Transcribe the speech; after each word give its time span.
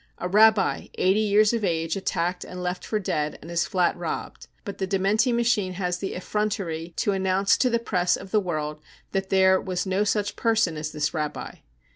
A 0.17 0.27
Rabbi 0.27 0.87
eighty 0.95 1.19
years 1.19 1.53
of 1.53 1.63
age 1.63 1.95
attacked 1.95 2.43
and 2.43 2.63
left 2.63 2.83
for 2.83 2.97
dead, 2.97 3.37
and 3.39 3.51
his 3.51 3.67
flat 3.67 3.95
robbed— 3.95 4.47
but 4.65 4.79
the 4.79 4.87
dementi 4.87 5.31
machine 5.31 5.73
has 5.73 5.99
the 5.99 6.15
effrontery 6.15 6.91
to 6.95 7.11
announce 7.11 7.55
to 7.57 7.69
the 7.69 7.77
press 7.77 8.17
of 8.17 8.31
the 8.31 8.39
world 8.39 8.81
that 9.11 9.29
there 9.29 9.61
was 9.61 9.85
no 9.85 10.03
such 10.03 10.35
person 10.35 10.75
as 10.75 10.91
this 10.91 11.13
Rabbi. 11.13 11.57